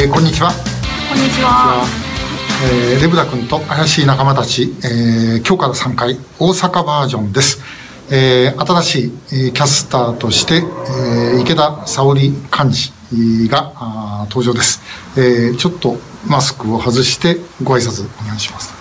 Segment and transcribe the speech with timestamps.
[0.00, 0.50] えー、こんにちは。
[1.10, 1.84] こんにちは。
[2.64, 7.60] えー、レブダ君と怪しい仲間たち、えー、今日から3回大阪バージョンです。
[8.10, 14.80] えー、新しい、えー、キャスターとして、えー、池田沙織幹事があ登場です、
[15.18, 15.56] えー。
[15.58, 18.72] ちょっとマスクを外してご挨拶お願いします。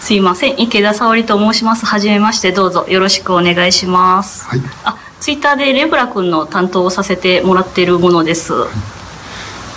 [0.00, 1.86] すいません、池田沙織と申します。
[1.86, 4.46] はじめまして、どうぞよろしくお願いします。
[4.46, 4.60] はい。
[4.84, 8.52] あ、ツイッターでレブラ君の担当をさせてもらっているものです。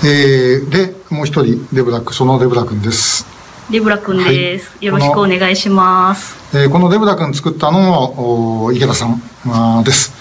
[0.04, 3.26] えー、で、もう一人、レブラ君、そのレブラ君です。
[3.70, 6.36] レブラ君です、はいよろしくお願いします。
[6.58, 10.12] えーこのレブダ君作ったのもお池田さんあーです。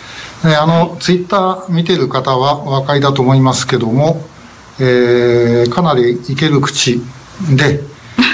[0.44, 4.22] えーあの、ツイッター見てる方はお分かりだと思いますけども、
[4.78, 7.00] えーかなりいける口
[7.56, 7.80] で、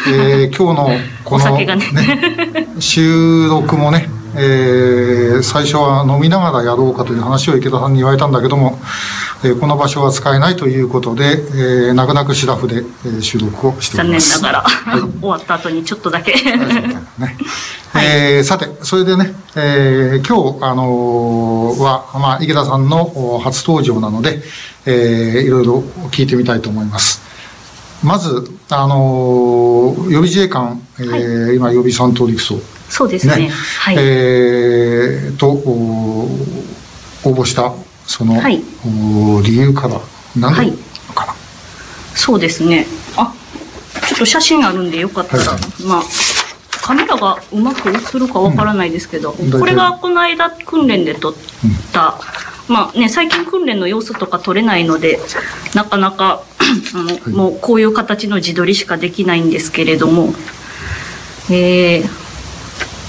[0.08, 0.90] えー 今日の
[1.24, 1.86] こおの、酒がね
[2.80, 8.78] 収録もね、えー最初は飲みながらやろうかという話を池田さんに言われたんだけども、
[9.44, 14.42] えーこの場所は使えないということで、えー泣く泣くシラフで、えー収録をしてお残ります。
[14.42, 16.32] 念ながら、 終わった後にちょっとだけ。
[16.32, 16.56] ね
[17.18, 24.42] はい えーさて、それでね、えー今日、あのーは、まあ、池田さんのお初登場なので、
[24.86, 27.25] えーいろいろ聞いてみたいと思います。
[28.06, 32.56] まず、あのー予備自衛官、えー今、予備三等陸曹、
[32.88, 33.36] そうですね。
[33.36, 33.96] ね、はい。
[33.98, 36.28] えーと、お
[37.24, 37.72] 応募した、
[38.06, 38.62] その、はい。
[38.86, 40.00] お理由から、
[40.36, 40.70] 何はい。
[40.70, 40.76] で
[41.16, 41.34] かな。
[42.14, 42.86] そうですね。
[43.16, 43.34] あ、
[44.06, 45.82] ちょっと写真あるんでよかったら、はい。
[45.82, 46.02] まあ、
[46.70, 49.50] カメラがうまく映るかわからないですけど、うん。
[49.50, 51.34] これがこの間訓練で撮っ
[51.92, 52.20] た、
[52.68, 55.18] まあね、最近訓練の様子とか撮れないので、
[55.74, 56.42] なかなか、
[56.94, 57.30] あの、い。
[57.30, 60.34] もうこういう形の自撮りしかできないんですけれども、
[61.50, 62.26] えー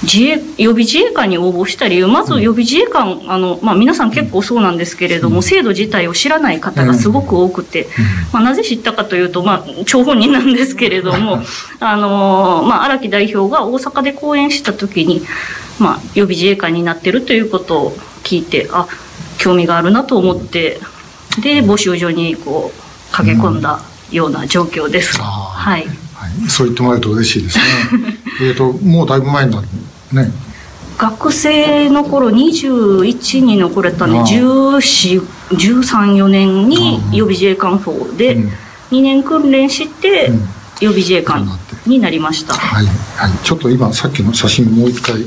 [0.04, 7.88] 自衛予備自衛官に応募した理由まず予備自衛官あの、まあ、皆さん結構そうなんですけれども、制度自体を知らない方がすごく多くて、
[8.32, 11.42] まあ、なぜ知ったかというと、まあ、張本人なんですけれども
[11.80, 15.22] あの、まあ、荒木代表が大阪で講演した時に、
[15.80, 17.92] まあ、予備自衛官になってるということを
[18.24, 18.88] 聞いてあ
[19.38, 20.80] 興味があるなと思って
[21.42, 23.80] で募集所にこう駆け込んだ
[24.12, 25.18] ような状況です。
[25.22, 25.86] あーはい。
[26.14, 27.64] はい、そう言ってもらえると嬉しいですね。
[28.42, 29.68] えっと、もうだいぶ前になる。
[30.14, 30.32] ね。
[30.98, 34.12] 学生の頃21に残れたん。
[34.12, 38.52] でああ141314年に予備自衛官法でうん。
[38.90, 40.50] 2年訓練してうん。
[40.80, 41.48] 予備自衛官
[41.86, 43.32] になりました、はい、はい。
[43.44, 45.24] ちょっと今、さっきの写真もう一回、はい。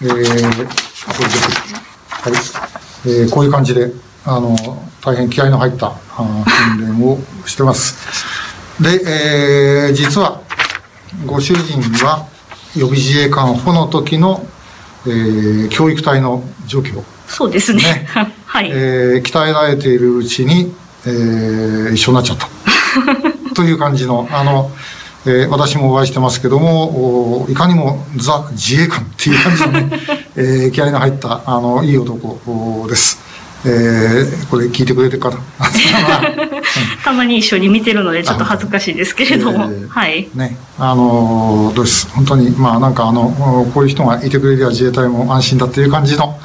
[0.00, 0.28] えー、これで
[2.26, 2.34] はい。
[3.06, 3.92] えー、こういう感じで、
[4.24, 4.56] あの、
[5.04, 5.92] 大変気合いの入った
[6.76, 7.96] 訓練をしてます。
[8.82, 10.42] で、えー、実は、
[11.24, 12.26] ご主人は
[12.74, 14.44] 予備自衛官補の時の、
[15.06, 17.02] えー、教育隊の状況。
[17.28, 18.08] そうですねね
[18.46, 20.74] はい、えー鍛えられているうちに、
[21.06, 22.48] えー一緒になっちゃった。
[23.54, 24.70] という感じの、あの、
[25.26, 33.18] えー私もお会いしてますけども、おいかにもザ自衛官っていう感じのね、えー気合いの入った、あの、いい男おです。
[33.64, 35.36] えーこれ聞いてくれてる方。
[37.04, 42.08] たまに一緒に見てるのでちょっと恥ずかしいですけれども、えーはいね、あのどうです？
[42.12, 43.30] 本当に、まあなんかあの、
[43.74, 46.38] こういう人がいてくれりゃ自衛隊も安心だっていう感じの、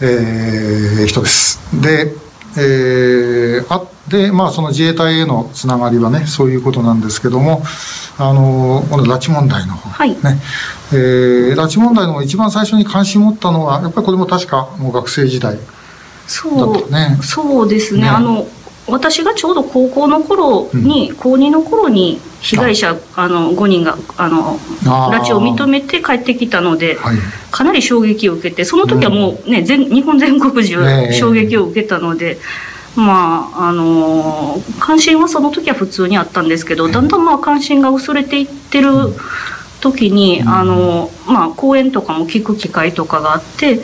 [0.00, 1.60] えー人です。
[1.72, 2.14] で、
[2.56, 7.62] えーあで、まあその自衛隊へのつながりはね、そういうことなんですけども、
[8.18, 10.10] あのこの拉致問題の方、はい。
[10.10, 10.18] ね、
[10.92, 15.58] えー拉致問題の一番最初に関心を持ったのは、やっぱりこれも確かもう学生時代。
[16.26, 16.74] そう。
[16.74, 17.18] だったね。
[17.22, 18.02] そうですね。
[18.02, 18.08] ね。
[18.08, 18.46] あの
[18.88, 27.16] 私がちょうど高校の頃に、高2の頃に被害者あの5人があの拉致を認めて帰ってきたので、はい。
[27.52, 31.12] かなり衝撃を受けてその時はもうね、全日本全国中ええ。
[31.12, 32.38] 衝撃を受けたので、
[32.96, 38.90] まああのー関心はその時は普通にあったんですけど、だんだんまあ関心が薄れていってる
[39.80, 43.80] 時に、あのーまあ講演とかも聞く機会とかがあって。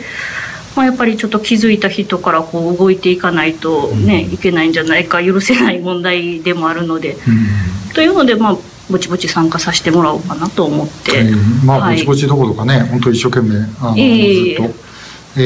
[0.75, 7.93] まあ、やっぱりちょっと気づいた人からこう動いていかないとね、いけないんじゃないか許せない問題でもあるので、うん。
[7.95, 8.57] というのでまあ
[8.87, 11.95] ぼちぼち参加させてもらおうかなと思って、えーまあ、はい。
[11.95, 14.55] ぼちぼちどころかね、本当一生懸命、あの、ええ。
[14.55, 14.75] ずっと、
[15.37, 15.41] え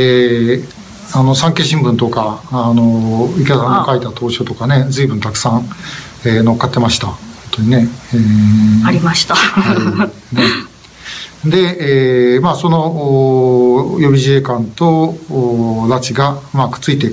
[0.67, 0.80] ー
[1.13, 5.67] あの、産経新聞とか、あの、池田さんの書いた当初とかね、随分たくさん、
[6.25, 7.07] えー乗っかってました。
[7.07, 7.17] 本
[7.51, 7.87] 当にね。
[8.13, 9.35] えーありました。
[9.35, 10.70] はいね
[11.45, 17.07] で、えーまあ、そのお予備自衛官とお拉致が、まあ、くっついて、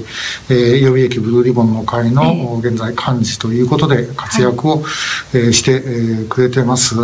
[0.51, 4.83] えー予備役ブルーリボンの会の、現在幹事ということで活躍を、
[5.33, 6.95] えーして、えーくれてます。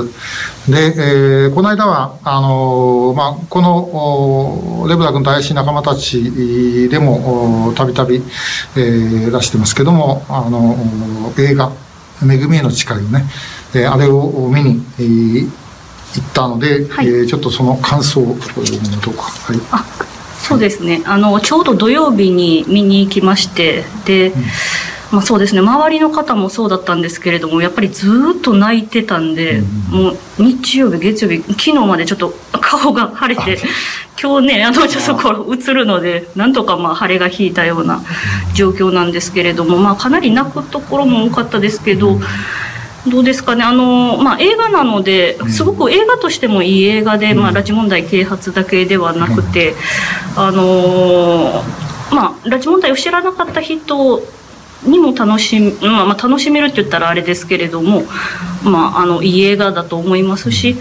[0.70, 8.22] で、えーこの間は、あのーまあ、このおレブラ君と怪しい仲間たちでもおたびたび
[8.76, 10.76] えー出してますけども、あの
[11.36, 11.72] お映画
[12.22, 13.24] 恵みへの誓いをね、
[13.74, 15.50] えーあれを見に、えー行
[16.20, 17.06] ったので、はい。
[17.06, 19.22] えーちょっとその感想をうか。
[19.22, 19.60] はい。
[19.70, 19.84] あ
[20.38, 21.02] そうですね。
[21.06, 24.32] あのちょうど土曜日に見に行きましてで、
[25.10, 25.60] まあ、そうですね。
[25.60, 33.58] 周りの方もそうだったんですけれどもやっぱりずーっと泣いてたんで、もう日曜日月曜日昨日までちょっと 顔が腫れて
[34.20, 38.02] 今日ねあのちょっとこう映るのでなんとかまあ腫れが引いたような
[38.54, 42.20] 状況なんですけれども、まあ、かなり泣くところも多かったですけど。
[43.06, 43.62] どうですかね。
[43.62, 49.74] あの、まあ、映画なのですごく映画としてもいい映画で、まあ、拉致問題啓発だけではなくて、
[50.36, 51.62] あの
[52.14, 54.22] まあ、拉致問題を知らなかった人
[54.86, 58.04] にも楽しみ、まあ、まあ楽しめるって言ったらあれですけれども、
[58.62, 60.76] まあ、あのいい映画だと思いますし、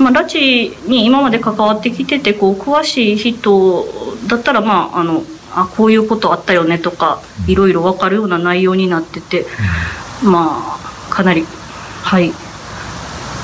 [0.00, 3.86] まあ、拉致に今まで関わってきててこう詳しい人
[4.26, 5.22] だったら、まあ、あの
[5.52, 9.46] あこういうことあったよねとかいろいろ分かるような内容になってて、
[10.22, 11.44] まあかなり
[12.10, 12.32] はい。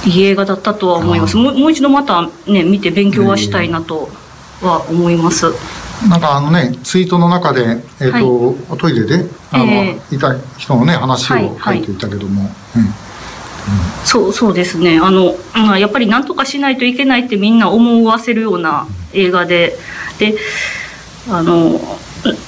[0.06, 1.36] いい映画だったとは思います。
[1.36, 4.08] もうもう一度またね見て勉強はしたいなと
[4.60, 5.46] は思います。
[6.08, 12.48] なんかあのね、ツイートの中で、えっ、と、トイレで、あの、えいた人のね、話をはい書いていたけども、うん。
[14.04, 14.98] そうそうですね。
[14.98, 19.76] あの、まあ、やっぱり何とかしないといけないってみんな思わせるような映画で
[20.18, 20.34] で
[21.28, 21.80] あの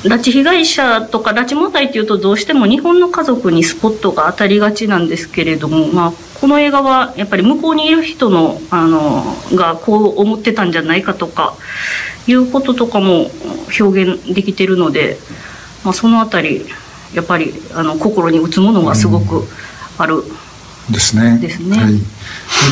[0.04, 9.24] 拉致被害者とか拉致問題っていうとどうしても日本の家族にスポットが当たりがちなんですけれども、まあ、この映画はやっぱり向こうにいる人のあの
[9.56, 11.56] がこう思ってたんじゃないかとか
[12.26, 13.30] いうこととかも
[13.80, 15.18] 表現できてるので、
[15.84, 16.66] まあ、そのあたり
[17.14, 19.44] やっぱりあの心に打つものがすごく
[19.98, 20.22] ある。
[20.90, 21.38] ですね。
[21.38, 21.92] ですねはい。
[21.92, 22.00] 本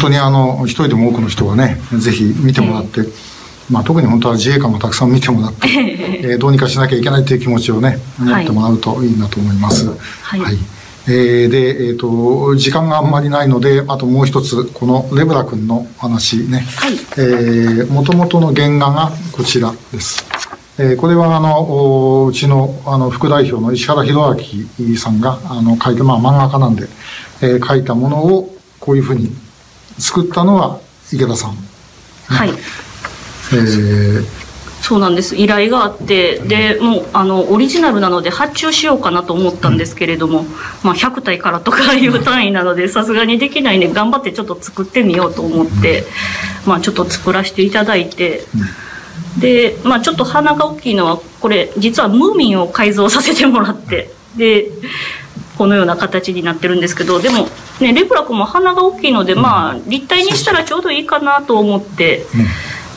[0.02, 3.02] 当にあの、一人でも多くの人がね、ぜひ見てもらって、
[3.70, 5.68] まあ特に本当は自衛官もたくさん見てもらって、
[6.22, 9.86] えーどうにかしなきゃいけないという気持ちをね、持ってもらうといいなと思います。
[10.22, 10.40] はい
[11.08, 16.66] えーで、えっ、と、時間があんまりないので、あともう一つ、このレブラ君の話ね。
[16.74, 20.24] はいえー、元々の原画がこちらです。
[20.78, 26.88] えーこれはあのおうちのあの副代表の石原弘明さんがあの書いて、まあ、漫画家なんで、
[27.40, 29.34] えー書いたものをこういうふうに
[29.98, 30.80] 作ったのは
[31.12, 31.56] 池田さん。
[32.26, 32.85] はいえー
[34.86, 35.34] そうなんです。
[35.34, 36.38] 依頼があって。
[36.38, 40.44] でもうあのオリジナルなので発注しようかなと思ったんですけれども、
[40.84, 46.04] まあ、100体からとかいう単位なのでさすがにできないんで頑張ってちょっと作ってみようと思って、
[46.66, 48.42] まあ、ちょっと作らせていただいて。
[49.40, 54.70] で、まあ、ちょっと鼻が大きいのはこれ実はムーミンを改造させてもらってで
[55.58, 57.48] このような形になってるんですけどでも、
[57.80, 62.24] ね、レブラ君も鼻が大きいので、まあ、立体にしたらちょうどいいかなと思って。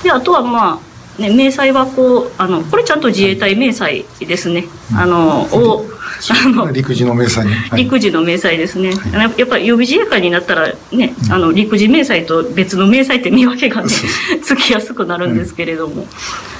[0.03, 0.79] であとはま
[1.17, 4.65] あ、ね、明細はこうあのこれちゃんと自衛隊明細ですね、
[4.95, 5.85] あのを
[6.45, 7.53] あの陸自の明細に。
[7.53, 7.83] はい。
[7.83, 13.89] 陸自の明細ですね、あのやっぱり予備自衛官になったらね、あの陸自明細と別の明細って見分けがね
[14.43, 16.07] つきやすくなるんですけれども、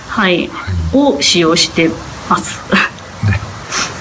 [0.08, 0.50] はい、
[0.94, 1.90] を使用して
[2.30, 2.60] ます。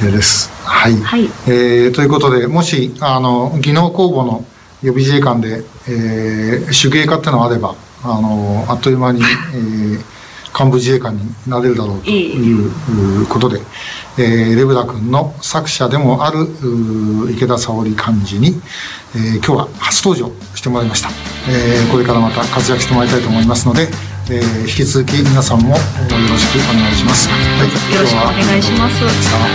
[0.00, 0.50] えーです。
[0.64, 0.96] はい。
[0.96, 1.28] はい。
[1.46, 4.44] えーということで、もし、あの、技能公募の
[4.82, 10.04] 予備自衛官で、えー手芸家っていうのがあれば、あの、あっという間に、えー
[10.58, 13.60] 幹部自衛官になれるだろうといううことで、
[14.18, 18.60] えーレブラ君の作者でもあるう池田沙織幹事に、
[19.14, 21.10] えー今日は初登場してもらいました、
[21.48, 23.88] えーこれからまた活躍してもらいたいと思いますので、
[24.30, 27.28] えー引き続き皆さんもよろしくお願いします。
[27.28, 28.96] はい、よろしくお願いします。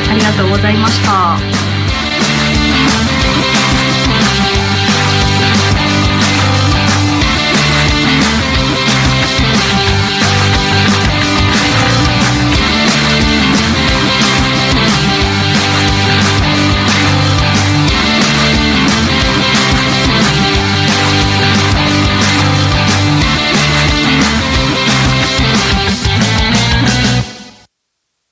[0.09, 1.72] ありがとうございました。